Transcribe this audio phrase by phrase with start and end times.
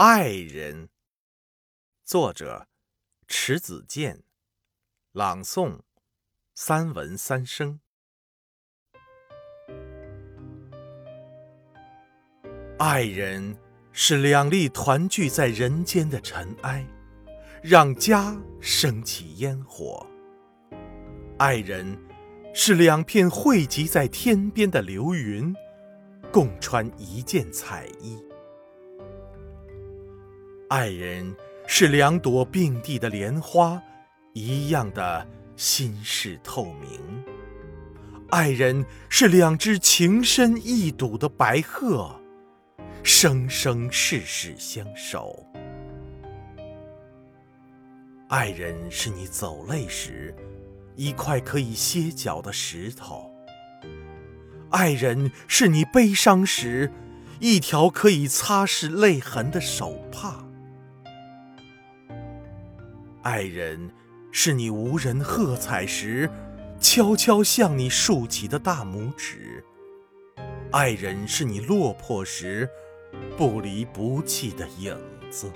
[0.00, 0.90] 爱人，
[2.04, 2.68] 作者
[3.26, 4.22] 迟子建，
[5.10, 5.80] 朗诵
[6.54, 7.80] 三文三生。
[12.78, 13.58] 爱人
[13.90, 16.86] 是两粒团聚在人间的尘埃，
[17.60, 20.06] 让家升起烟火；
[21.40, 21.98] 爱人
[22.54, 25.52] 是两片汇集在天边的流云，
[26.30, 28.16] 共穿一件彩衣。
[30.68, 31.34] 爱人
[31.66, 33.82] 是两朵并蒂的莲花，
[34.34, 37.00] 一样的心事透明；
[38.28, 42.20] 爱人是两只情深意笃的白鹤，
[43.02, 45.42] 生生世世相守。
[48.28, 50.34] 爱人是你走累时
[50.96, 53.30] 一块可以歇脚的石头；
[54.68, 56.92] 爱人是你悲伤时
[57.40, 60.44] 一条可以擦拭泪痕的手帕。
[63.30, 63.90] 爱人，
[64.32, 66.30] 是你无人喝彩时，
[66.80, 69.36] 悄悄向你竖起的大拇指；
[70.72, 72.66] 爱人，是你落魄时，
[73.36, 74.96] 不离不弃的影
[75.28, 75.48] 子；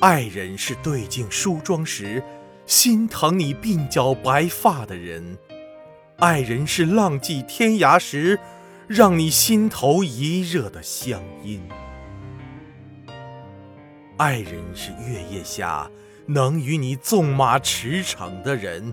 [0.00, 2.20] 爱人，是对镜梳妆时，
[2.66, 5.36] 心疼你鬓角白发的人；
[6.18, 8.36] 爱人，是浪迹天涯时，
[8.88, 11.62] 让你心头一热的乡音。
[14.20, 15.90] 爱人是月夜下
[16.26, 18.92] 能与你纵马驰骋的人，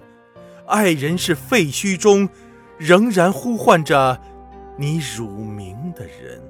[0.65, 2.29] 爱人是废墟中
[2.77, 4.21] 仍然呼唤着
[4.77, 6.41] 你乳名的人，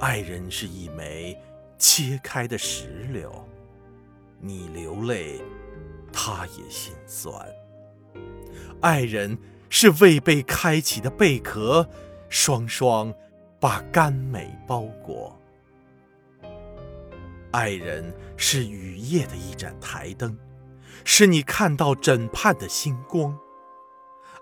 [0.00, 1.34] 爱人是一枚
[1.78, 3.32] 切开的石榴，
[4.38, 5.40] 你流泪，
[6.12, 7.34] 他也心酸。
[8.82, 9.38] 爱人
[9.70, 11.88] 是未被开启的贝壳，
[12.28, 13.10] 双双
[13.58, 15.39] 把甘美包裹。
[17.52, 20.38] 爱人是雨夜的一盏台灯，
[21.04, 23.34] 是你看到枕畔的星光；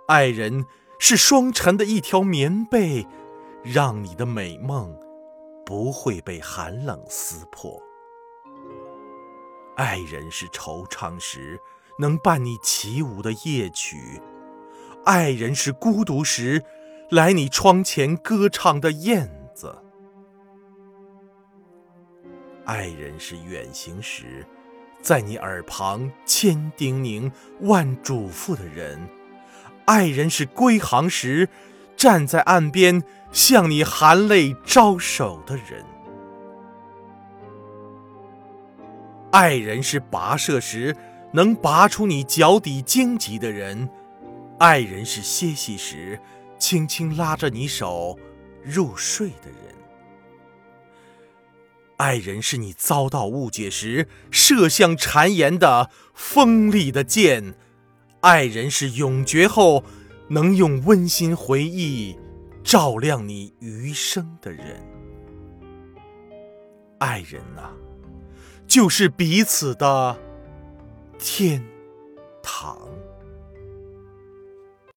[0.07, 0.67] 爱人
[0.99, 3.07] 是双沉的一条棉被，
[3.63, 4.95] 让你的美梦
[5.65, 7.81] 不会被寒冷撕破；
[9.77, 11.59] 爱人是惆怅时
[11.99, 14.21] 能伴你起舞的夜曲；
[15.07, 16.63] 爱人是孤独时
[17.09, 19.75] 来你窗前歌唱的燕子。
[22.69, 24.45] 爱人是远行时，
[25.01, 28.99] 在你耳旁千叮咛万嘱咐的人；
[29.87, 31.49] 爱人是归航时，
[31.97, 33.03] 站在岸边
[33.33, 35.83] 向你含泪招手的人；
[39.33, 40.95] 爱人是跋涉时
[41.33, 43.89] 能拔出你脚底荆棘的人；
[44.59, 46.21] 爱人是歇息时
[46.59, 48.19] 轻轻拉着你手
[48.63, 49.78] 入睡的人。
[51.99, 57.55] 爱人是你遭到误解时射向谗言的锋利的剑，
[58.21, 59.85] 爱人是永绝后
[60.29, 62.17] 能用温馨回忆
[62.63, 64.81] 照亮你余生的人。
[66.99, 67.71] 爱人呐，
[68.69, 70.17] 就是彼此的
[71.19, 71.65] 天
[72.43, 72.88] 堂。